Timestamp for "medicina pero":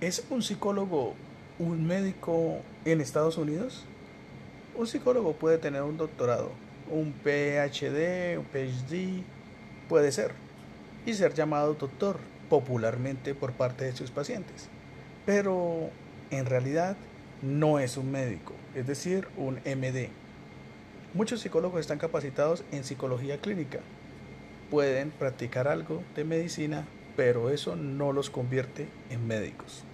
26.24-27.50